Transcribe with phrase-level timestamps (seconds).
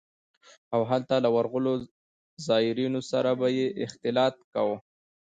[0.73, 1.73] او هلته له ورغلو
[2.45, 4.77] زايرينو سره به يې اختلاط کاوه.